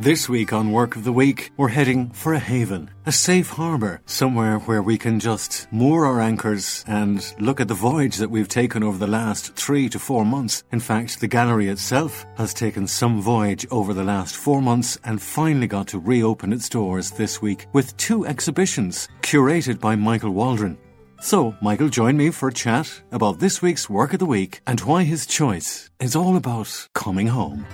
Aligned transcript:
This 0.00 0.28
week 0.28 0.52
on 0.52 0.70
Work 0.70 0.94
of 0.94 1.02
the 1.02 1.12
Week, 1.12 1.50
we're 1.56 1.74
heading 1.74 2.10
for 2.10 2.32
a 2.32 2.38
haven, 2.38 2.88
a 3.04 3.10
safe 3.10 3.50
harbour, 3.50 4.00
somewhere 4.06 4.60
where 4.60 4.80
we 4.80 4.96
can 4.96 5.18
just 5.18 5.66
moor 5.72 6.06
our 6.06 6.20
anchors 6.20 6.84
and 6.86 7.34
look 7.40 7.60
at 7.60 7.66
the 7.66 7.74
voyage 7.74 8.18
that 8.18 8.30
we've 8.30 8.46
taken 8.46 8.84
over 8.84 8.96
the 8.96 9.08
last 9.08 9.56
three 9.56 9.88
to 9.88 9.98
four 9.98 10.24
months. 10.24 10.62
In 10.70 10.78
fact, 10.78 11.18
the 11.18 11.26
gallery 11.26 11.68
itself 11.68 12.24
has 12.36 12.54
taken 12.54 12.86
some 12.86 13.20
voyage 13.20 13.66
over 13.72 13.92
the 13.92 14.04
last 14.04 14.36
four 14.36 14.62
months 14.62 15.00
and 15.02 15.20
finally 15.20 15.66
got 15.66 15.88
to 15.88 15.98
reopen 15.98 16.52
its 16.52 16.68
doors 16.68 17.10
this 17.10 17.42
week 17.42 17.66
with 17.72 17.96
two 17.96 18.24
exhibitions 18.24 19.08
curated 19.22 19.80
by 19.80 19.96
Michael 19.96 20.30
Waldron. 20.30 20.78
So, 21.20 21.56
Michael 21.60 21.88
joined 21.88 22.18
me 22.18 22.30
for 22.30 22.50
a 22.50 22.54
chat 22.54 23.02
about 23.10 23.40
this 23.40 23.60
week's 23.60 23.90
Work 23.90 24.12
of 24.12 24.20
the 24.20 24.26
Week 24.26 24.60
and 24.64 24.80
why 24.82 25.02
his 25.02 25.26
choice 25.26 25.90
is 25.98 26.14
all 26.14 26.36
about 26.36 26.86
coming 26.94 27.26
home. 27.26 27.66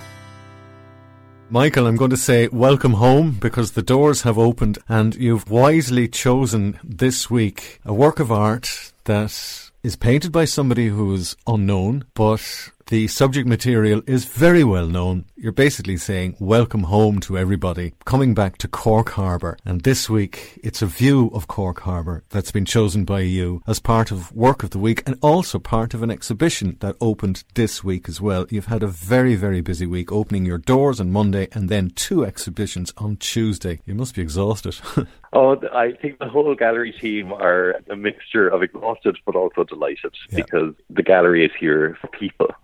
Michael, 1.51 1.87
I'm 1.87 1.97
going 1.97 2.11
to 2.11 2.17
say 2.17 2.49
welcome 2.49 2.95
home 2.95 3.33
because 3.39 3.73
the 3.73 3.83
doors 3.83 4.23
have 4.23 4.39
opened 4.39 4.79
and 4.89 5.15
you've 5.15 5.51
wisely 5.51 6.09
chosen 6.09 6.81
this 6.83 7.31
week 7.31 7.81
a 7.85 7.93
work 7.95 8.19
of 8.19 8.33
art 8.33 8.93
that 9.05 9.71
is 9.83 9.95
painted 9.95 10.33
by 10.33 10.47
somebody 10.47 10.89
who's 10.89 11.37
unknown, 11.47 12.07
but 12.15 12.71
the 12.89 13.09
subject 13.09 13.49
material 13.49 14.03
is 14.07 14.27
very 14.27 14.63
well 14.63 14.87
known. 14.87 15.25
You're 15.37 15.53
basically 15.53 15.97
saying 15.97 16.37
welcome 16.39 16.85
home 16.85 17.19
to 17.21 17.39
everybody, 17.39 17.95
coming 18.05 18.35
back 18.35 18.59
to 18.59 18.69
Cork 18.69 19.11
Harbour. 19.11 19.57
And 19.65 19.83
this 19.83 20.11
week, 20.11 20.61
it's 20.63 20.83
a 20.83 20.87
view 20.87 21.31
of 21.33 21.49
Cork 21.49 21.81
Harbour 21.81 22.25
that's 22.29 22.51
been 22.51 22.67
chosen 22.67 23.05
by 23.05 23.21
you 23.21 23.63
as 23.67 23.81
part 23.81 24.11
of 24.11 24.33
Work 24.33 24.63
of 24.63 24.71
the 24.71 24.79
Week 24.79 25.03
and 25.07 25.19
also 25.23 25.59
part 25.59 25.95
of 25.95 26.03
an 26.03 26.11
exhibition 26.11 26.77
that 26.81 26.97
opened 27.01 27.45
this 27.55 27.83
week 27.83 28.07
as 28.07 28.21
well. 28.21 28.47
You've 28.51 28.67
had 28.67 28.83
a 28.83 28.89
very, 28.89 29.35
very 29.35 29.63
busy 29.63 29.87
week 29.87 30.13
opening 30.13 30.45
your 30.45 30.59
doors 30.59 31.01
on 31.01 31.11
Monday 31.11 31.49
and 31.53 31.71
then 31.71 31.91
two 31.91 32.25
exhibitions 32.25 32.93
on 32.99 33.17
Tuesday. 33.17 33.81
You 33.87 33.95
must 33.95 34.15
be 34.15 34.23
exhausted. 34.23 34.77
Oh, 35.37 35.61
I 35.73 35.91
think 35.91 36.21
the 36.21 36.29
whole 36.29 36.55
gallery 36.55 36.93
team 36.93 37.33
are 37.33 37.83
a 37.91 37.97
mixture 37.97 38.47
of 38.47 38.63
exhausted 38.63 39.19
but 39.27 39.35
also 39.35 39.65
delighted 39.65 40.15
yeah. 40.31 40.37
because 40.37 40.75
the 40.91 41.03
gallery 41.03 41.45
is 41.45 41.51
here 41.59 41.99
for 42.01 42.07
people 42.07 42.55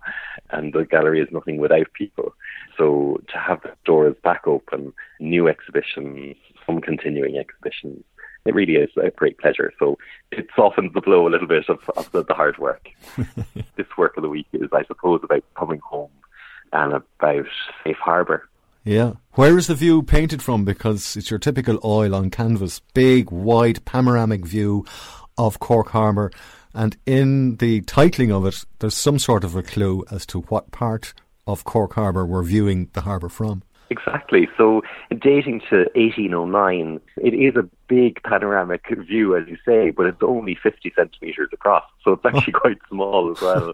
and 0.51 0.73
the 0.73 0.85
gallery 0.85 1.21
is 1.21 1.27
nothing 1.31 1.57
without 1.57 1.87
people. 1.93 2.33
So 2.77 3.21
to 3.27 3.37
have 3.37 3.61
the 3.61 3.73
doors 3.85 4.15
back 4.23 4.47
open, 4.47 4.93
new 5.19 5.47
exhibitions, 5.47 6.35
some 6.65 6.81
continuing 6.81 7.37
exhibitions, 7.37 8.03
it 8.45 8.55
really 8.55 8.75
is 8.75 8.89
a 9.01 9.11
great 9.11 9.37
pleasure. 9.37 9.71
So 9.77 9.97
it 10.31 10.47
softens 10.55 10.93
the 10.93 11.01
blow 11.01 11.27
a 11.27 11.29
little 11.29 11.47
bit 11.47 11.69
of, 11.69 11.79
of 11.95 12.11
the, 12.11 12.23
the 12.23 12.33
hard 12.33 12.57
work. 12.57 12.87
this 13.75 13.87
work 13.97 14.17
of 14.17 14.23
the 14.23 14.29
week 14.29 14.47
is, 14.53 14.69
I 14.73 14.83
suppose, 14.85 15.21
about 15.23 15.43
coming 15.55 15.79
home 15.79 16.11
and 16.73 16.93
about 16.93 17.45
safe 17.83 17.97
harbour 17.97 18.49
yeah. 18.83 19.13
Where 19.33 19.57
is 19.57 19.67
the 19.67 19.75
view 19.75 20.01
painted 20.01 20.41
from? 20.41 20.65
Because 20.65 21.15
it's 21.15 21.29
your 21.29 21.39
typical 21.39 21.79
oil 21.83 22.15
on 22.15 22.31
canvas, 22.31 22.81
big, 22.93 23.31
wide, 23.31 23.85
panoramic 23.85 24.45
view 24.45 24.85
of 25.37 25.59
Cork 25.59 25.89
Harbour. 25.89 26.31
And 26.73 26.97
in 27.05 27.57
the 27.57 27.81
titling 27.81 28.31
of 28.31 28.45
it, 28.45 28.63
there's 28.79 28.95
some 28.95 29.19
sort 29.19 29.43
of 29.43 29.55
a 29.55 29.63
clue 29.63 30.05
as 30.11 30.25
to 30.27 30.41
what 30.41 30.71
part 30.71 31.13
of 31.47 31.63
Cork 31.63 31.93
Harbour 31.93 32.25
we're 32.25 32.43
viewing 32.43 32.89
the 32.93 33.01
harbour 33.01 33.29
from. 33.29 33.63
Exactly. 33.91 34.47
So, 34.57 34.83
dating 35.09 35.59
to 35.69 35.79
1809, 35.95 37.01
it 37.17 37.33
is 37.33 37.57
a 37.57 37.67
big 37.89 38.23
panoramic 38.23 38.85
view, 38.89 39.35
as 39.35 39.49
you 39.49 39.57
say, 39.65 39.89
but 39.89 40.05
it's 40.05 40.23
only 40.23 40.55
50 40.55 40.93
centimetres 40.95 41.49
across. 41.51 41.83
So, 42.01 42.13
it's 42.13 42.25
actually 42.33 42.53
quite 42.53 42.77
small 42.87 43.29
as 43.35 43.41
well. 43.41 43.73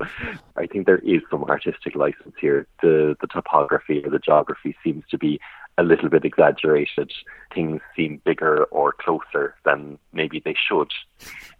I 0.55 0.65
think 0.65 0.87
there 0.87 0.97
is 0.99 1.21
some 1.29 1.43
artistic 1.43 1.95
license 1.95 2.33
here. 2.41 2.65
The, 2.81 3.15
the 3.21 3.27
topography 3.27 4.03
or 4.03 4.09
the 4.09 4.17
geography 4.17 4.75
seems 4.83 5.03
to 5.11 5.19
be 5.19 5.39
a 5.77 5.83
little 5.83 6.09
bit 6.09 6.25
exaggerated. 6.25 7.11
Things 7.53 7.79
seem 7.95 8.19
bigger 8.25 8.63
or 8.65 8.93
closer 8.93 9.53
than 9.65 9.99
maybe 10.13 10.41
they 10.43 10.55
should. 10.67 10.91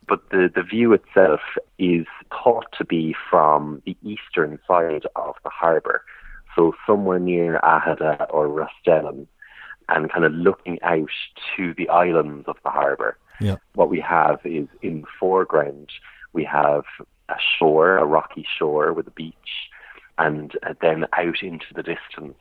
But 0.08 0.30
the, 0.30 0.50
the 0.54 0.64
view 0.64 0.94
itself 0.94 1.42
is 1.78 2.06
thought 2.30 2.68
to 2.78 2.86
be 2.86 3.16
from 3.30 3.82
the 3.86 3.98
eastern 4.04 4.60
side 4.68 5.06
of 5.16 5.36
the 5.44 5.50
harbour 5.50 6.04
so 6.58 6.74
somewhere 6.86 7.20
near 7.20 7.60
Aghada 7.64 8.26
or 8.30 8.48
Rostellan, 8.48 9.28
and 9.90 10.12
kind 10.12 10.26
of 10.26 10.34
looking 10.34 10.82
out 10.82 11.10
to 11.56 11.74
the 11.76 11.88
islands 11.90 12.48
of 12.48 12.58
the 12.64 12.70
harbour. 12.70 13.18
Yeah. 13.40 13.58
What 13.76 13.90
we 13.90 14.02
have 14.02 14.40
is 14.44 14.68
in 14.82 15.02
the 15.02 15.08
foreground, 15.20 15.90
we 16.34 16.44
have 16.46 16.84
a 17.30 17.36
shore, 17.58 17.98
a 17.98 18.06
rocky 18.06 18.46
shore 18.58 18.92
with 18.92 19.08
a 19.08 19.12
beach, 19.12 19.70
and 20.18 20.52
uh, 20.64 20.74
then 20.82 21.06
out 21.14 21.42
into 21.42 21.68
the 21.76 21.84
distance, 21.84 22.36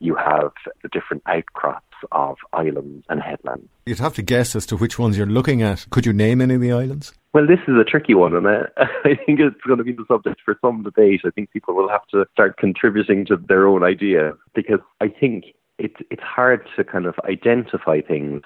you 0.00 0.14
have 0.14 0.52
the 0.82 0.88
different 0.88 1.22
outcrops 1.26 1.87
of 2.12 2.36
islands 2.52 3.04
and 3.08 3.20
headlands. 3.22 3.68
You'd 3.86 3.98
have 3.98 4.14
to 4.14 4.22
guess 4.22 4.54
as 4.56 4.66
to 4.66 4.76
which 4.76 4.98
ones 4.98 5.16
you're 5.16 5.26
looking 5.26 5.62
at. 5.62 5.86
Could 5.90 6.06
you 6.06 6.12
name 6.12 6.40
any 6.40 6.54
of 6.54 6.60
the 6.60 6.72
islands? 6.72 7.12
Well, 7.34 7.46
this 7.46 7.60
is 7.68 7.76
a 7.78 7.84
tricky 7.84 8.14
one, 8.14 8.34
and 8.34 8.48
I, 8.48 8.54
uh, 8.76 8.86
I 9.04 9.14
think 9.14 9.40
it's 9.40 9.60
going 9.66 9.78
to 9.78 9.84
be 9.84 9.92
the 9.92 10.04
subject 10.08 10.40
for 10.44 10.58
some 10.60 10.82
debate. 10.82 11.20
I 11.24 11.30
think 11.30 11.50
people 11.50 11.74
will 11.74 11.88
have 11.88 12.06
to 12.08 12.26
start 12.32 12.56
contributing 12.56 13.26
to 13.26 13.36
their 13.36 13.66
own 13.66 13.84
idea 13.84 14.32
because 14.54 14.80
I 15.00 15.08
think 15.08 15.44
it's 15.78 16.00
it's 16.10 16.22
hard 16.22 16.66
to 16.76 16.84
kind 16.84 17.06
of 17.06 17.14
identify 17.24 18.00
things. 18.00 18.42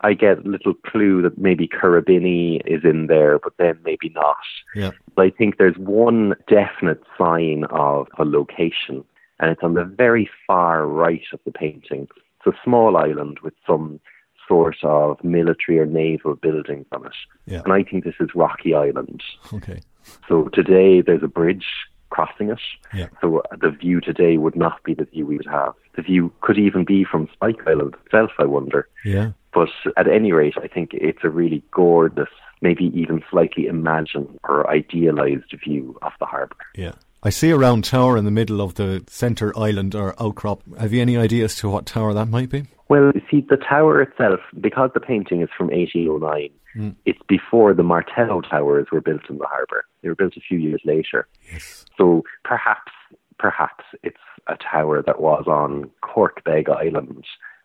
I 0.00 0.12
get 0.12 0.44
a 0.44 0.48
little 0.48 0.74
clue 0.86 1.22
that 1.22 1.38
maybe 1.38 1.66
Currabinny 1.66 2.60
is 2.66 2.84
in 2.84 3.06
there, 3.06 3.38
but 3.38 3.54
then 3.58 3.78
maybe 3.84 4.10
not. 4.10 4.36
Yeah. 4.74 4.90
But 5.16 5.26
I 5.26 5.30
think 5.30 5.56
there's 5.56 5.78
one 5.78 6.34
definite 6.46 7.02
sign 7.16 7.64
of 7.70 8.08
a 8.18 8.24
location, 8.24 9.04
and 9.40 9.50
it's 9.50 9.62
on 9.62 9.74
the 9.74 9.84
very 9.84 10.28
far 10.46 10.86
right 10.86 11.22
of 11.32 11.40
the 11.46 11.52
painting. 11.52 12.08
It's 12.44 12.56
a 12.56 12.60
small 12.64 12.96
island 12.96 13.38
with 13.42 13.54
some 13.66 14.00
sort 14.46 14.76
of 14.82 15.22
military 15.24 15.78
or 15.78 15.86
naval 15.86 16.34
buildings 16.34 16.86
on 16.92 17.06
it. 17.06 17.12
Yeah. 17.46 17.62
And 17.64 17.72
I 17.72 17.82
think 17.82 18.04
this 18.04 18.14
is 18.20 18.34
Rocky 18.34 18.74
Island. 18.74 19.22
Okay. 19.52 19.80
So 20.28 20.48
today 20.52 21.00
there's 21.00 21.22
a 21.22 21.28
bridge 21.28 21.66
crossing 22.10 22.50
it. 22.50 22.60
Yeah. 22.92 23.08
So 23.20 23.38
uh, 23.38 23.56
the 23.60 23.70
view 23.70 24.00
today 24.00 24.36
would 24.36 24.56
not 24.56 24.82
be 24.84 24.94
the 24.94 25.04
view 25.04 25.26
we 25.26 25.36
would 25.36 25.46
have. 25.46 25.74
The 25.96 26.02
view 26.02 26.32
could 26.42 26.58
even 26.58 26.84
be 26.84 27.04
from 27.04 27.28
Spike 27.32 27.66
Island 27.66 27.96
itself, 28.04 28.30
I 28.38 28.44
wonder. 28.44 28.88
Yeah. 29.04 29.32
But 29.52 29.70
at 29.96 30.08
any 30.08 30.32
rate, 30.32 30.54
I 30.62 30.68
think 30.68 30.90
it's 30.92 31.24
a 31.24 31.30
really 31.30 31.62
gorgeous, 31.70 32.28
maybe 32.60 32.92
even 32.94 33.22
slightly 33.30 33.66
imagined 33.66 34.38
or 34.48 34.68
idealized 34.70 35.54
view 35.64 35.96
of 36.02 36.12
the 36.20 36.26
harbour. 36.26 36.56
Yeah. 36.76 36.92
I 37.24 37.30
see 37.30 37.50
a 37.50 37.56
round 37.56 37.84
tower 37.84 38.16
in 38.16 38.24
the 38.24 38.30
middle 38.30 38.60
of 38.60 38.74
the 38.74 39.02
centre 39.08 39.56
island 39.58 39.94
or 39.94 40.14
outcrop. 40.22 40.62
Have 40.78 40.92
you 40.92 41.00
any 41.00 41.16
idea 41.16 41.44
as 41.44 41.56
to 41.56 41.70
what 41.70 41.86
tower 41.86 42.12
that 42.12 42.28
might 42.28 42.50
be? 42.50 42.66
Well, 42.88 43.12
see, 43.30 43.40
the 43.48 43.56
tower 43.56 44.02
itself, 44.02 44.40
because 44.60 44.90
the 44.92 45.00
painting 45.00 45.40
is 45.40 45.48
from 45.56 45.68
1809, 45.68 46.50
mm. 46.76 46.94
it's 47.06 47.18
before 47.26 47.72
the 47.72 47.82
Martello 47.82 48.42
Towers 48.42 48.88
were 48.92 49.00
built 49.00 49.22
in 49.30 49.38
the 49.38 49.46
harbour. 49.46 49.86
They 50.02 50.10
were 50.10 50.14
built 50.14 50.36
a 50.36 50.40
few 50.40 50.58
years 50.58 50.82
later. 50.84 51.26
Yes. 51.50 51.86
So 51.96 52.24
perhaps, 52.44 52.92
perhaps 53.38 53.84
it's 54.02 54.18
a 54.46 54.56
tower 54.56 55.02
that 55.02 55.18
was 55.18 55.44
on 55.46 55.90
Corkbeg 56.02 56.68
Island 56.68 57.24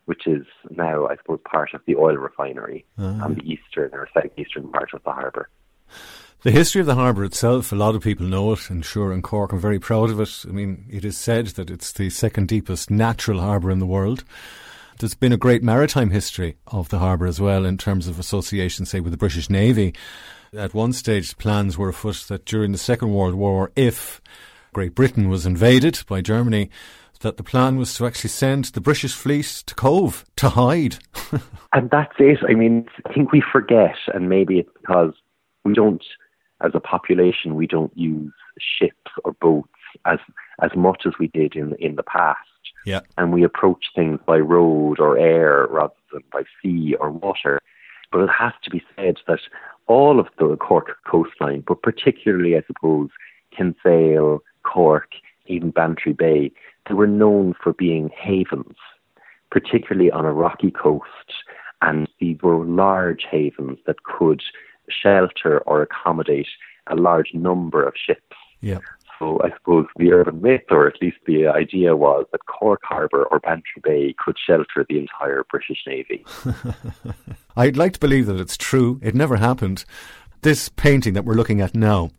which 0.09 0.25
is 0.25 0.44
now, 0.71 1.06
I 1.06 1.17
suppose, 1.17 1.39
part 1.45 1.75
of 1.75 1.81
the 1.85 1.95
oil 1.95 2.15
refinery 2.17 2.83
Ah. 2.97 3.25
on 3.25 3.35
the 3.35 3.44
eastern 3.44 3.91
or 3.94 4.09
southeastern 4.11 4.67
part 4.71 4.91
of 4.95 5.03
the 5.03 5.11
harbour. 5.11 5.50
The 6.41 6.51
history 6.51 6.80
of 6.80 6.88
the 6.88 6.95
harbour 6.95 7.25
itself, 7.25 7.74
a 7.74 7.75
lot 7.75 7.95
of 7.95 8.01
people 8.01 8.25
know 8.25 8.53
it, 8.53 8.69
and 8.69 8.86
sure, 8.86 9.12
in 9.12 9.21
Cork, 9.21 9.51
I'm 9.51 9.59
very 9.59 9.77
proud 9.77 10.09
of 10.09 10.21
it. 10.21 10.45
I 10.47 10.51
mean, 10.51 10.86
it 10.89 11.03
is 11.03 11.18
said 11.18 11.47
that 11.47 11.69
it's 11.69 11.91
the 11.91 12.09
second 12.09 12.47
deepest 12.47 12.89
natural 12.89 13.41
harbour 13.41 13.69
in 13.69 13.80
the 13.80 13.86
world. 13.86 14.24
There's 15.00 15.15
been 15.15 15.33
a 15.33 15.38
great 15.38 15.63
maritime 15.63 16.12
history 16.12 16.56
of 16.68 16.88
the 16.88 17.00
harbour 17.00 17.27
as 17.27 17.41
well, 17.41 17.65
in 17.65 17.77
terms 17.77 18.07
of 18.07 18.19
association, 18.19 18.86
say, 18.86 19.01
with 19.01 19.12
the 19.12 19.18
British 19.18 19.50
Navy. 19.50 19.94
At 20.53 20.74
one 20.74 20.94
stage, 20.94 21.38
plans 21.38 21.77
were 21.77 21.89
afoot 21.89 22.24
that 22.30 22.45
during 22.45 22.71
the 22.71 22.77
Second 22.77 23.13
World 23.13 23.35
War, 23.35 23.74
if 23.75 24.21
Great 24.71 24.95
Britain 24.95 25.27
was 25.27 25.45
invaded 25.45 26.03
by 26.07 26.21
Germany, 26.21 26.69
that 27.19 27.35
the 27.35 27.44
plan 27.44 27.75
was 27.75 27.94
to 27.95 28.07
actually 28.07 28.30
send 28.30 28.63
the 28.65 28.80
British 28.80 29.13
fleet 29.13 29.63
to 29.65 29.75
Cobh 29.75 30.24
to 30.38 30.50
hide. 30.50 31.00
And 31.71 31.89
that's 31.92 32.15
it. 32.18 32.39
I 32.50 32.53
mean, 32.53 32.88
I 33.06 33.13
think 33.13 33.31
we 33.31 33.44
forget, 33.51 33.95
and 34.13 34.27
maybe 34.27 34.57
it's 34.57 34.69
because 34.81 35.13
we 35.63 35.74
don't, 35.74 36.03
as 36.61 36.71
a 36.73 36.79
population, 36.79 37.56
we 37.56 37.67
don't 37.67 37.95
use 37.97 38.33
ships 38.59 39.11
or 39.23 39.33
boats 39.33 39.69
as 40.06 40.19
as 40.61 40.71
much 40.75 41.03
as 41.06 41.13
we 41.19 41.27
did 41.27 41.56
in 41.56 41.75
in 41.79 41.95
the 41.95 42.03
past. 42.03 42.39
yeah. 42.85 43.01
and 43.17 43.33
we 43.33 43.44
approach 43.44 43.85
things 43.95 44.19
by 44.25 44.38
road 44.38 45.00
or 45.00 45.17
air 45.17 45.67
rather 45.69 45.94
than 46.11 46.23
by 46.31 46.44
sea 46.61 46.95
or 47.00 47.11
water. 47.11 47.59
But 48.11 48.21
it 48.21 48.29
has 48.29 48.53
to 48.63 48.69
be 48.69 48.83
said 48.95 49.17
that 49.27 49.39
all 49.88 50.19
of 50.19 50.27
the 50.38 50.56
Cork 50.57 50.97
coastline, 51.06 51.63
but 51.67 51.81
particularly, 51.81 52.56
I 52.56 52.63
suppose, 52.65 53.09
Kinsale, 53.56 54.41
Cork, 54.63 55.09
even 55.47 55.71
Bantry 55.71 56.13
Bay, 56.13 56.51
they 56.88 56.94
were 56.94 57.07
known 57.07 57.53
for 57.61 57.73
being 57.73 58.09
havens, 58.15 58.77
particularly 59.51 60.11
on 60.11 60.25
a 60.25 60.33
rocky 60.33 60.71
coast. 60.71 61.29
And 61.81 62.07
these 62.19 62.38
were 62.41 62.65
large 62.65 63.25
havens 63.29 63.79
that 63.85 64.03
could 64.03 64.41
shelter 64.91 65.59
or 65.59 65.81
accommodate 65.81 66.47
a 66.88 66.95
large 66.95 67.33
number 67.33 67.83
of 67.83 67.94
ships. 67.95 68.21
Yeah. 68.62 68.80
So 69.19 69.39
I 69.44 69.50
suppose 69.57 69.86
the 69.97 70.13
urban 70.13 70.41
myth, 70.41 70.62
or 70.69 70.88
at 70.88 71.01
least 71.01 71.18
the 71.27 71.47
idea, 71.47 71.95
was 71.95 72.25
that 72.31 72.45
Cork 72.45 72.80
Harbour 72.83 73.25
or 73.25 73.39
Bantry 73.39 73.81
Bay 73.83 74.15
could 74.18 74.38
shelter 74.38 74.86
the 74.88 74.97
entire 74.97 75.44
British 75.50 75.80
Navy. 75.86 76.25
I'd 77.57 77.75
like 77.75 77.94
to 77.94 78.00
believe 78.00 78.27
that 78.27 78.39
it's 78.39 78.56
true. 78.56 79.00
It 79.03 79.15
never 79.15 79.36
happened. 79.36 79.83
This 80.41 80.69
painting 80.69 81.13
that 81.13 81.25
we're 81.25 81.33
looking 81.33 81.59
at 81.59 81.75
now, 81.75 82.12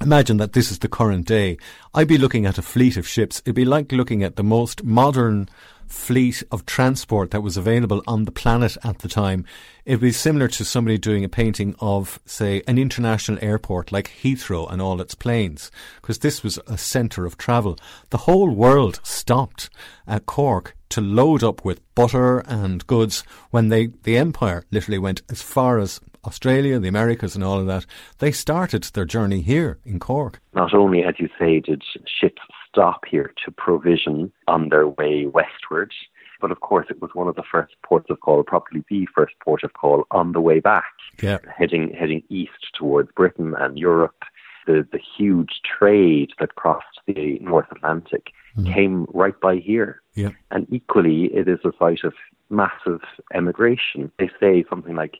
imagine 0.00 0.36
that 0.38 0.52
this 0.52 0.70
is 0.70 0.80
the 0.80 0.88
current 0.88 1.26
day. 1.26 1.56
I'd 1.94 2.08
be 2.08 2.18
looking 2.18 2.46
at 2.46 2.58
a 2.58 2.62
fleet 2.62 2.96
of 2.96 3.06
ships. 3.06 3.40
It'd 3.44 3.54
be 3.54 3.64
like 3.64 3.92
looking 3.92 4.22
at 4.22 4.36
the 4.36 4.44
most 4.44 4.84
modern 4.84 5.48
fleet 5.86 6.42
of 6.50 6.66
transport 6.66 7.30
that 7.30 7.42
was 7.42 7.56
available 7.56 8.02
on 8.06 8.24
the 8.24 8.32
planet 8.32 8.76
at 8.82 8.98
the 9.00 9.08
time. 9.08 9.44
It'd 9.84 10.00
be 10.00 10.12
similar 10.12 10.48
to 10.48 10.64
somebody 10.64 10.98
doing 10.98 11.24
a 11.24 11.28
painting 11.28 11.76
of, 11.78 12.18
say, 12.24 12.62
an 12.66 12.78
international 12.78 13.38
airport 13.42 13.92
like 13.92 14.10
Heathrow 14.22 14.70
and 14.70 14.80
all 14.80 15.00
its 15.00 15.14
planes, 15.14 15.70
because 16.00 16.18
this 16.18 16.42
was 16.42 16.58
a 16.66 16.78
centre 16.78 17.26
of 17.26 17.36
travel. 17.36 17.78
The 18.10 18.18
whole 18.18 18.50
world 18.50 19.00
stopped 19.02 19.70
at 20.06 20.26
Cork 20.26 20.74
to 20.94 21.00
load 21.00 21.42
up 21.42 21.64
with 21.64 21.80
butter 21.96 22.38
and 22.40 22.86
goods 22.86 23.24
when 23.50 23.68
they, 23.68 23.86
the 24.04 24.16
empire 24.16 24.64
literally 24.70 24.98
went 24.98 25.22
as 25.28 25.42
far 25.42 25.80
as 25.80 26.00
Australia, 26.24 26.78
the 26.78 26.88
Americas, 26.88 27.34
and 27.34 27.42
all 27.42 27.58
of 27.58 27.66
that. 27.66 27.84
They 28.18 28.30
started 28.30 28.84
their 28.84 29.04
journey 29.04 29.40
here 29.40 29.78
in 29.84 29.98
Cork. 29.98 30.40
Not 30.54 30.72
only, 30.72 31.02
as 31.02 31.16
you 31.18 31.28
say, 31.38 31.60
did 31.60 31.82
ships 32.20 32.42
stop 32.68 33.02
here 33.10 33.32
to 33.44 33.50
provision 33.50 34.32
on 34.46 34.68
their 34.68 34.86
way 34.86 35.26
westward, 35.26 35.92
but 36.40 36.52
of 36.52 36.60
course 36.60 36.86
it 36.90 37.02
was 37.02 37.10
one 37.14 37.26
of 37.26 37.34
the 37.34 37.42
first 37.50 37.74
ports 37.84 38.06
of 38.08 38.20
call, 38.20 38.42
probably 38.44 38.84
the 38.88 39.06
first 39.14 39.34
port 39.42 39.64
of 39.64 39.72
call 39.72 40.04
on 40.12 40.32
the 40.32 40.40
way 40.40 40.60
back. 40.60 40.84
Yeah. 41.22 41.38
heading 41.56 41.94
heading 41.98 42.22
east 42.28 42.74
towards 42.78 43.10
Britain 43.12 43.54
and 43.58 43.78
Europe. 43.78 44.24
The 44.66 44.86
the 44.90 45.00
huge 45.16 45.60
trade 45.62 46.30
that 46.40 46.54
crossed 46.54 47.00
the 47.06 47.38
North 47.40 47.66
Atlantic 47.70 48.32
mm-hmm. 48.56 48.72
came 48.72 49.06
right 49.12 49.38
by 49.40 49.56
here. 49.56 50.00
Yeah. 50.14 50.30
And 50.50 50.66
equally, 50.70 51.26
it 51.34 51.48
is 51.48 51.58
a 51.64 51.72
site 51.78 52.04
of 52.04 52.14
massive 52.50 53.00
emigration. 53.32 54.10
They 54.18 54.30
say 54.40 54.64
something 54.68 54.94
like 54.94 55.18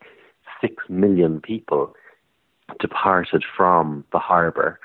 six 0.61 0.85
million 0.89 1.41
people 1.41 1.95
departed 2.81 3.45
from 3.57 4.05
the 4.13 4.19
harbour 4.19 4.79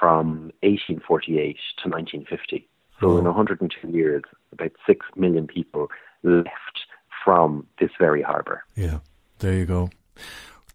from 0.00 0.52
1848 0.62 1.56
to 1.82 1.88
1950. 1.88 2.68
So 3.00 3.18
in 3.18 3.24
102 3.24 3.88
years, 3.88 4.22
about 4.52 4.72
six 4.86 5.04
million 5.16 5.46
people 5.46 5.90
left 6.22 6.86
from 7.24 7.66
this 7.80 7.90
very 7.98 8.22
harbour. 8.22 8.64
Yeah, 8.76 9.00
there 9.40 9.54
you 9.54 9.66
go. 9.66 9.90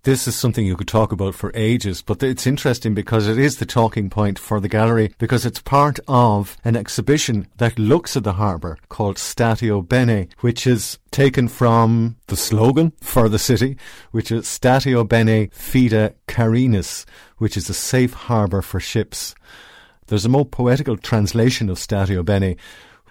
This 0.03 0.29
is 0.29 0.35
something 0.35 0.65
you 0.65 0.77
could 0.77 0.87
talk 0.87 1.11
about 1.11 1.35
for 1.35 1.51
ages, 1.53 2.01
but 2.01 2.23
it's 2.23 2.47
interesting 2.47 2.93
because 2.93 3.27
it 3.27 3.37
is 3.37 3.57
the 3.57 3.65
talking 3.65 4.09
point 4.09 4.39
for 4.39 4.61
the 4.61 4.69
gallery 4.69 5.13
because 5.17 5.45
it's 5.45 5.59
part 5.59 5.99
of 6.07 6.55
an 6.63 6.77
exhibition 6.77 7.49
that 7.57 7.77
looks 7.77 8.15
at 8.15 8.23
the 8.23 8.33
harbour 8.33 8.77
called 8.87 9.17
Statio 9.17 9.85
Bene, 9.85 10.29
which 10.39 10.65
is 10.65 10.99
taken 11.11 11.49
from 11.49 12.15
the 12.27 12.37
slogan 12.37 12.93
for 13.01 13.27
the 13.27 13.37
city, 13.37 13.75
which 14.11 14.31
is 14.31 14.45
Statio 14.45 15.05
Bene 15.05 15.49
Fide 15.49 16.15
Carinis, 16.29 17.05
which 17.37 17.57
is 17.57 17.69
a 17.69 17.73
safe 17.73 18.13
harbour 18.13 18.61
for 18.61 18.79
ships. 18.79 19.35
There's 20.07 20.25
a 20.25 20.29
more 20.29 20.45
poetical 20.45 20.95
translation 20.95 21.69
of 21.69 21.77
Statio 21.77 22.23
Bene, 22.23 22.55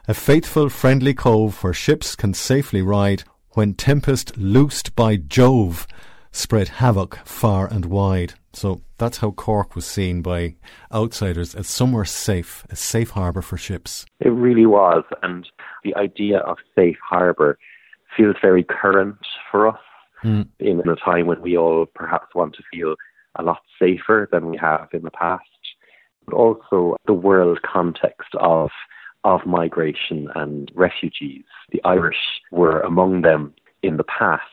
a 0.09 0.15
faithful, 0.15 0.71
friendly 0.71 1.13
cove 1.13 1.63
where 1.63 1.75
ships 1.75 2.17
can 2.17 2.33
safely 2.33 2.81
ride 2.81 3.25
when 3.51 3.75
tempest 3.75 4.39
loosed 4.39 4.97
by 4.97 5.17
Jove 5.17 5.87
spread 6.33 6.69
havoc 6.69 7.19
far 7.25 7.67
and 7.67 7.87
wide. 7.87 8.35
So 8.53 8.83
that's 8.99 9.19
how 9.19 9.31
Cork 9.31 9.75
was 9.75 9.87
seen 9.87 10.23
by 10.23 10.57
outsiders 10.93 11.55
as 11.55 11.67
somewhere 11.67 12.05
safe, 12.05 12.65
a 12.71 12.77
safe 12.77 13.11
harbour 13.11 13.43
for 13.43 13.57
ships. 13.57 14.07
It 14.21 14.31
really 14.31 14.67
was. 14.67 15.05
And 15.23 15.49
the 15.85 15.95
idea 15.97 16.39
of 16.39 16.59
safe 16.75 16.99
harbour 17.09 17.59
feels 18.17 18.37
very 18.43 18.65
current 18.65 19.19
for 19.51 19.69
us 19.69 19.81
hmm. 20.23 20.43
in 20.59 20.81
a 20.81 20.97
time 20.97 21.27
when 21.27 21.41
we 21.41 21.57
all 21.57 21.87
perhaps 21.87 22.35
want 22.35 22.55
to 22.57 22.63
feel 22.73 22.97
a 23.37 23.43
lot 23.43 23.63
safer 23.79 24.29
than 24.33 24.51
we 24.51 24.57
have 24.57 24.89
in 24.93 25.03
the 25.03 25.11
past. 25.11 25.45
But 26.27 26.35
also 26.35 26.97
the 27.07 27.15
world 27.15 27.61
context 27.63 28.35
of 28.39 28.71
of 29.25 29.45
migration 29.45 30.29
and 30.37 30.71
refugees. 30.75 31.45
The 31.71 31.83
Irish 31.85 32.41
were 32.53 32.81
among 32.81 33.23
them 33.23 33.53
in 33.83 33.97
the 33.97 34.05
past 34.05 34.45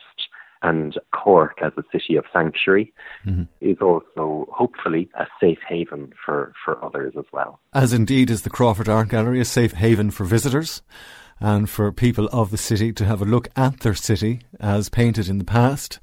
and 0.66 0.98
Cork 1.12 1.58
as 1.62 1.72
a 1.76 1.82
city 1.92 2.16
of 2.16 2.24
sanctuary 2.32 2.92
mm-hmm. 3.24 3.44
is 3.60 3.76
also 3.80 4.46
hopefully 4.52 5.08
a 5.14 5.26
safe 5.40 5.58
haven 5.68 6.12
for, 6.24 6.52
for 6.64 6.84
others 6.84 7.14
as 7.16 7.24
well. 7.32 7.60
As 7.72 7.92
indeed 7.92 8.30
is 8.30 8.42
the 8.42 8.50
Crawford 8.50 8.88
Art 8.88 9.08
Gallery, 9.08 9.40
a 9.40 9.44
safe 9.44 9.72
haven 9.72 10.10
for 10.10 10.24
visitors 10.24 10.82
and 11.38 11.70
for 11.70 11.92
people 11.92 12.28
of 12.32 12.50
the 12.50 12.56
city 12.58 12.92
to 12.94 13.04
have 13.04 13.22
a 13.22 13.26
look 13.26 13.48
at 13.54 13.80
their 13.80 13.94
city 13.94 14.40
as 14.58 14.88
painted 14.88 15.28
in 15.28 15.38
the 15.38 15.44
past 15.44 16.00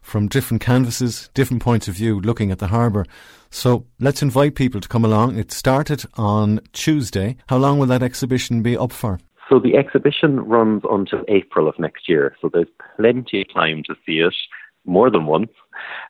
from 0.00 0.28
different 0.28 0.62
canvases, 0.62 1.30
different 1.34 1.62
points 1.62 1.88
of 1.88 1.94
view, 1.94 2.20
looking 2.20 2.52
at 2.52 2.58
the 2.58 2.68
harbour. 2.68 3.06
So 3.50 3.86
let's 3.98 4.22
invite 4.22 4.54
people 4.54 4.80
to 4.80 4.88
come 4.88 5.04
along. 5.04 5.38
It 5.38 5.50
started 5.50 6.04
on 6.14 6.60
Tuesday. 6.72 7.36
How 7.48 7.56
long 7.56 7.78
will 7.78 7.86
that 7.86 8.02
exhibition 8.02 8.62
be 8.62 8.76
up 8.76 8.92
for? 8.92 9.18
So 9.48 9.58
the 9.58 9.76
exhibition 9.76 10.40
runs 10.40 10.82
until 10.90 11.22
April 11.28 11.68
of 11.68 11.78
next 11.78 12.08
year, 12.08 12.34
so 12.40 12.48
there's 12.52 12.68
plenty 12.96 13.42
of 13.42 13.54
time 13.54 13.82
to 13.86 13.94
see 14.06 14.18
it 14.20 14.34
more 14.86 15.10
than 15.10 15.26
once. 15.26 15.50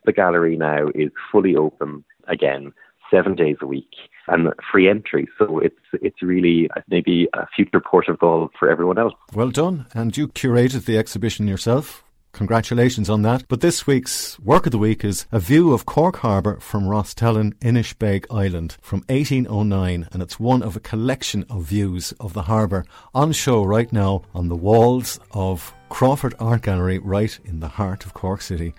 The 0.04 0.12
gallery 0.12 0.56
now 0.56 0.88
is 0.94 1.10
fully 1.32 1.56
open 1.56 2.04
again, 2.28 2.72
seven 3.10 3.34
days 3.34 3.56
a 3.60 3.66
week, 3.66 3.90
and 4.28 4.52
free 4.70 4.88
entry. 4.88 5.28
So 5.38 5.58
it's 5.58 5.74
it's 5.94 6.22
really 6.22 6.68
maybe 6.88 7.28
a 7.34 7.46
future 7.54 7.80
port 7.80 8.08
of 8.08 8.18
call 8.18 8.50
for 8.58 8.70
everyone 8.70 8.98
else. 8.98 9.14
Well 9.34 9.50
done. 9.50 9.86
And 9.94 10.16
you 10.16 10.28
curated 10.28 10.84
the 10.84 10.98
exhibition 10.98 11.48
yourself. 11.48 12.04
Congratulations 12.34 13.08
on 13.08 13.22
that. 13.22 13.44
But 13.48 13.60
this 13.60 13.86
week's 13.86 14.38
work 14.40 14.66
of 14.66 14.72
the 14.72 14.78
week 14.78 15.04
is 15.04 15.26
a 15.30 15.38
view 15.38 15.72
of 15.72 15.86
Cork 15.86 16.16
Harbour 16.16 16.58
from 16.58 16.84
Rostellan, 16.84 17.54
Inishbeg 17.60 18.26
Island 18.28 18.76
from 18.82 19.04
1809, 19.08 20.08
and 20.12 20.20
it's 20.20 20.40
one 20.40 20.60
of 20.62 20.74
a 20.74 20.80
collection 20.80 21.44
of 21.48 21.62
views 21.62 22.12
of 22.18 22.32
the 22.32 22.42
harbour 22.42 22.84
on 23.14 23.30
show 23.30 23.64
right 23.64 23.90
now 23.92 24.22
on 24.34 24.48
the 24.48 24.56
walls 24.56 25.20
of 25.30 25.72
Crawford 25.88 26.34
Art 26.40 26.62
Gallery 26.62 26.98
right 26.98 27.38
in 27.44 27.60
the 27.60 27.68
heart 27.68 28.04
of 28.04 28.14
Cork 28.14 28.42
City. 28.42 28.74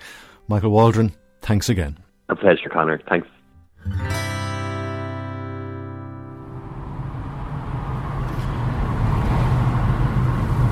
Michael 0.50 0.72
Waldron, 0.72 1.16
thanks 1.42 1.70
again. 1.70 1.98
A 2.28 2.36
pleasure, 2.36 2.70
Connor. 2.70 3.02
Thanks. 3.08 3.28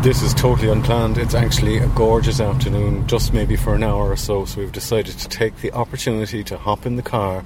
This 0.03 0.21
is 0.21 0.33
totally 0.33 0.67
unplanned. 0.67 1.17
It's 1.17 1.33
actually 1.33 1.77
a 1.77 1.87
gorgeous 1.87 2.41
afternoon, 2.41 3.07
just 3.07 3.33
maybe 3.33 3.55
for 3.55 3.73
an 3.73 3.83
hour 3.83 4.11
or 4.11 4.17
so. 4.17 4.43
So 4.43 4.59
we've 4.59 4.69
decided 4.69 5.17
to 5.17 5.29
take 5.29 5.55
the 5.61 5.71
opportunity 5.71 6.43
to 6.43 6.57
hop 6.57 6.85
in 6.85 6.97
the 6.97 7.01
car 7.01 7.41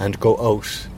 and 0.00 0.18
go 0.18 0.36
out 0.36 0.88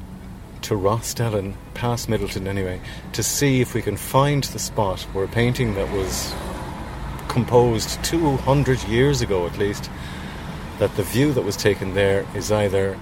to 0.63 0.75
Rostellan, 0.75 1.57
past 1.75 2.09
Midleton 2.09 2.47
anyway, 2.47 2.81
to 3.13 3.23
see 3.23 3.61
if 3.61 3.75
we 3.75 3.83
can 3.83 3.99
find 3.99 4.45
the 4.45 4.59
spot 4.59 5.03
where 5.13 5.27
a 5.27 5.29
painting 5.29 5.75
that 5.75 5.93
was 5.93 6.33
composed 7.29 8.03
200 8.03 8.83
years 8.85 9.21
ago 9.21 9.47
at 9.47 9.59
least, 9.59 9.91
that 10.79 10.97
the 10.97 11.03
view 11.03 11.35
that 11.35 11.45
was 11.45 11.59
taken 11.59 11.93
there 11.93 12.25
is 12.35 12.51
either 12.51 12.99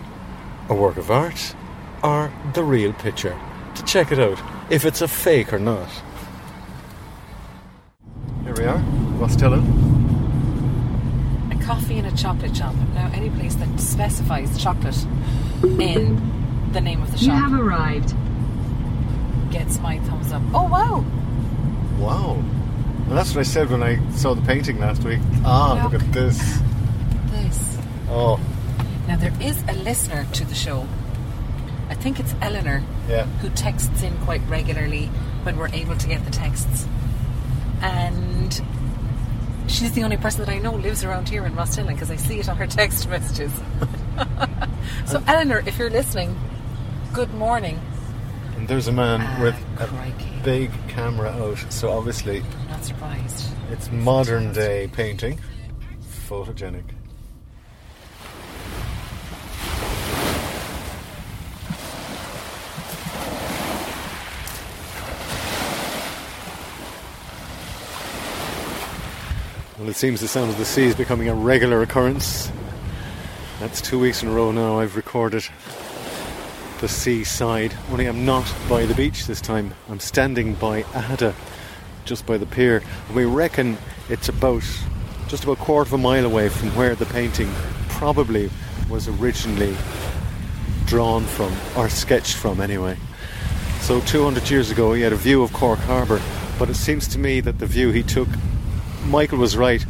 a 0.69 0.75
work 0.75 0.97
of 0.97 1.09
art 1.09 1.55
or 2.03 2.33
the 2.55 2.65
real 2.65 2.93
picture. 2.95 3.39
To 3.77 3.85
check 3.85 4.11
it 4.11 4.19
out, 4.19 4.43
if 4.73 4.85
it's 4.85 5.03
a 5.03 5.09
fake 5.09 5.53
or 5.53 5.61
not. 5.61 5.89
Here 8.63 8.71
we 8.71 8.79
are, 8.79 8.83
Rostellan. 9.19 9.65
A 11.51 11.65
coffee 11.65 11.99
and 11.99 12.07
a 12.07 12.17
chocolate 12.17 12.57
shop. 12.57 12.77
Now, 12.95 13.11
any 13.13 13.29
place 13.29 13.57
that 13.57 13.81
specifies 13.81 14.57
chocolate 14.63 15.05
in 15.65 16.71
the 16.73 16.81
name 16.81 17.03
of 17.03 17.11
the 17.11 17.19
shop. 17.19 17.27
You 17.27 17.33
shop 17.33 17.51
have 17.51 17.61
arrived. 17.61 18.15
gets 19.51 19.81
my 19.81 19.99
thumbs 19.99 20.31
up. 20.31 20.43
Oh, 20.55 20.69
wow! 20.69 21.05
Wow. 21.99 22.35
Well, 23.09 23.17
that's 23.17 23.35
what 23.35 23.41
I 23.41 23.43
said 23.43 23.69
when 23.69 23.83
I 23.83 23.99
saw 24.13 24.33
the 24.35 24.43
painting 24.43 24.79
last 24.79 25.03
week. 25.03 25.19
Ah, 25.45 25.81
look, 25.83 25.95
Look. 25.95 26.03
at 26.03 26.13
this. 26.13 26.61
This. 27.33 27.79
Oh, 28.11 28.39
Now, 29.09 29.17
there 29.17 29.35
is 29.41 29.61
a 29.67 29.73
listener 29.73 30.25
to 30.35 30.45
the 30.45 30.55
show. 30.55 30.87
I 31.89 31.95
think 31.95 32.21
it's 32.21 32.33
Eleanor 32.41 32.85
yeah. 33.09 33.25
who 33.25 33.49
texts 33.51 34.05
in 34.05 34.17
quite 34.19 34.41
regularly 34.49 35.07
when 35.43 35.57
we're 35.57 35.75
able 35.75 35.97
to 35.97 36.07
get 36.07 36.25
the 36.25 36.31
texts. 36.31 36.87
And 37.85 38.42
she's 39.69 39.93
the 39.93 40.03
only 40.03 40.17
person 40.17 40.41
that 40.45 40.49
I 40.51 40.59
know 40.59 40.75
lives 40.75 41.05
around 41.05 41.29
here 41.29 41.45
in 41.47 41.55
Rostellan 41.55 41.89
because 41.89 42.11
I 42.11 42.17
see 42.17 42.39
it 42.41 42.49
on 42.49 42.57
her 42.57 42.67
text 42.67 43.09
messages. 43.09 43.53
so, 45.07 45.23
Eleanor, 45.27 45.63
if 45.67 45.79
you're 45.79 45.91
listening, 45.91 46.39
good 47.13 47.33
morning. 47.35 47.81
And 48.57 48.69
there's 48.69 48.89
a 48.89 48.93
man 48.93 49.21
Ah, 49.23 49.43
with 49.43 49.55
a 49.81 50.43
big 50.45 50.71
camera 50.89 51.31
out, 51.31 51.59
so 51.71 51.91
obviously 51.91 52.39
I'm 52.41 52.69
not 52.69 52.85
surprised. 52.85 53.47
it's 53.71 53.91
modern 53.91 54.53
day 54.53 54.89
painting. 54.93 55.39
Photogenic. 56.29 56.85
Well, 69.83 69.91
it 69.91 69.97
seems 69.97 70.21
the 70.21 70.29
sound 70.29 70.49
of 70.49 70.59
the 70.59 70.65
sea 70.65 70.85
is 70.85 70.95
becoming 70.95 71.29
a 71.29 71.35
regular 71.35 71.83
occurrence. 71.83 72.53
That's 73.59 73.81
two 73.81 73.99
weeks 73.99 74.23
in 74.23 74.29
a 74.29 74.33
row 74.33 74.53
now 74.53 74.79
I've 74.79 74.95
recorded 74.95 75.45
the 76.81 76.87
seaside. 76.87 77.75
Only 77.91 78.07
I'm 78.07 78.25
not 78.25 78.47
by 78.69 78.87
the 78.87 78.95
beach 78.95 79.27
this 79.27 79.41
time. 79.41 79.75
I'm 79.89 79.99
standing 79.99 80.55
by 80.55 80.85
Aghada, 80.85 81.35
just 82.05 82.27
by 82.27 82.39
the 82.39 82.47
pier. 82.47 82.85
We 83.13 83.25
reckon 83.25 83.77
it's 84.09 84.29
about 84.29 84.63
just 85.27 85.43
about 85.43 85.59
a 85.59 85.63
quarter 85.63 85.89
of 85.89 85.95
a 85.95 85.99
mile 85.99 86.27
away 86.27 86.49
from 86.49 86.69
where 86.77 86.95
the 86.95 87.07
painting 87.07 87.51
probably 87.89 88.51
was 88.89 89.09
originally 89.09 89.77
drawn 90.87 91.25
from, 91.25 91.53
or 91.77 91.89
sketched 91.89 92.37
from 92.37 92.61
anyway. 92.61 92.97
So 93.81 94.01
200 94.03 94.49
years 94.49 94.71
ago, 94.71 94.93
he 94.93 95.03
had 95.03 95.13
a 95.13 95.17
view 95.17 95.43
of 95.43 95.53
Cork 95.53 95.81
Harbour, 95.81 96.21
but 96.57 96.71
it 96.71 96.77
seems 96.77 97.09
to 97.09 97.19
me 97.19 97.41
that 97.41 97.59
the 97.59 97.67
view 97.67 97.91
he 97.91 98.05
took, 98.05 98.29
Michael 99.07 99.39
was 99.39 99.57
right, 99.57 99.85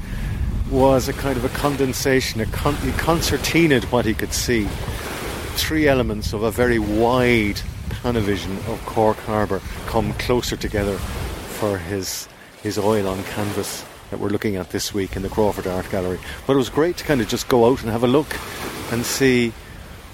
was 0.71 1.09
a 1.09 1.13
kind 1.13 1.37
of 1.37 1.45
a 1.45 1.49
condensation, 1.51 2.41
a 2.41 2.47
con- 2.47 2.77
he 2.77 2.91
concertinaed 2.93 3.85
what 3.93 4.05
he 4.05 4.15
could 4.15 4.33
see. 4.33 4.67
Three 5.55 5.87
elements 5.87 6.33
of 6.33 6.43
a 6.43 6.51
very 6.51 6.79
wide 6.79 7.61
panavision 7.89 8.57
of 8.73 8.83
Cork 8.87 9.19
Harbour 9.19 9.61
come 9.87 10.13
closer 10.15 10.57
together 10.57 10.97
for 10.97 11.79
his 11.79 12.29
his 12.63 12.79
oil 12.79 13.09
on 13.09 13.23
canvas 13.25 13.85
that 14.11 14.21
we're 14.21 14.29
looking 14.29 14.57
at 14.57 14.71
this 14.71 14.95
week 14.95 15.17
in 15.17 15.23
the 15.23 15.29
Crawford 15.29 15.67
Art 15.67 15.91
Gallery. 15.91 16.19
But 16.47 16.55
it 16.55 16.57
was 16.57 16.69
great 16.69 16.97
to 16.99 17.05
kind 17.05 17.21
of 17.21 17.29
just 17.29 17.49
go 17.49 17.67
out 17.67 17.83
and 17.83 17.91
have 17.91 18.05
a 18.05 18.09
look 18.09 18.37
and 18.93 19.05
see 19.05 19.53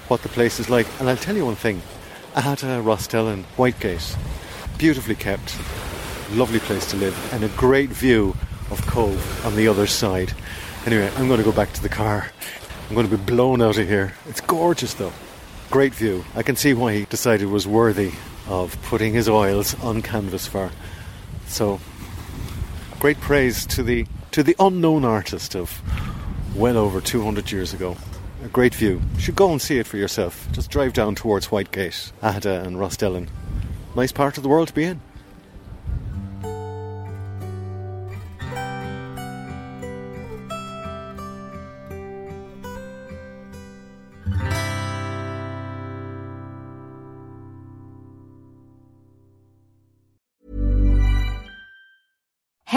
what 0.08 0.22
the 0.22 0.28
place 0.28 0.58
is 0.58 0.70
like. 0.70 0.86
And 0.98 1.10
I'll 1.10 1.16
tell 1.16 1.36
you 1.36 1.44
one 1.44 1.56
thing 1.56 1.82
Aghada 2.34 2.78
uh, 2.78 2.82
Rostellan, 2.82 3.44
Whitegate, 3.56 4.16
beautifully 4.78 5.14
kept, 5.14 5.56
lovely 6.32 6.60
place 6.60 6.88
to 6.90 6.96
live, 6.96 7.16
and 7.32 7.44
a 7.44 7.48
great 7.48 7.90
view 7.90 8.34
of 8.70 8.84
Cobh 8.86 9.46
on 9.46 9.56
the 9.56 9.68
other 9.68 9.86
side. 9.86 10.32
Anyway, 10.86 11.10
I'm 11.16 11.26
going 11.26 11.38
to 11.38 11.44
go 11.44 11.52
back 11.52 11.72
to 11.74 11.82
the 11.82 11.88
car. 11.88 12.30
I'm 12.88 12.94
going 12.94 13.08
to 13.08 13.16
be 13.16 13.22
blown 13.22 13.60
out 13.60 13.78
of 13.78 13.86
here. 13.86 14.14
It's 14.26 14.40
gorgeous 14.40 14.94
though. 14.94 15.12
Great 15.70 15.94
view. 15.94 16.24
I 16.34 16.42
can 16.42 16.56
see 16.56 16.72
why 16.72 16.94
he 16.94 17.04
decided 17.04 17.42
it 17.42 17.46
was 17.50 17.66
worthy 17.66 18.12
of 18.48 18.80
putting 18.82 19.12
his 19.12 19.28
oils 19.28 19.78
on 19.82 20.00
canvas 20.00 20.46
for. 20.46 20.70
So, 21.46 21.80
great 22.98 23.20
praise 23.20 23.66
to 23.66 23.82
the 23.82 24.06
to 24.30 24.42
the 24.42 24.56
unknown 24.58 25.04
artist 25.04 25.54
of 25.54 25.82
well 26.54 26.76
over 26.76 27.00
200 27.00 27.50
years 27.52 27.74
ago. 27.74 27.96
A 28.44 28.48
great 28.48 28.74
view. 28.74 29.02
You 29.14 29.20
should 29.20 29.36
go 29.36 29.50
and 29.50 29.60
see 29.60 29.78
it 29.78 29.86
for 29.86 29.96
yourself. 29.96 30.48
Just 30.52 30.70
drive 30.70 30.92
down 30.92 31.14
towards 31.14 31.48
Whitegate, 31.48 32.12
Aghada 32.22 32.64
and 32.64 32.76
Rostellan. 32.76 33.28
Nice 33.96 34.12
part 34.12 34.36
of 34.36 34.42
the 34.42 34.48
world 34.48 34.68
to 34.68 34.74
be 34.74 34.84
in. 34.84 35.00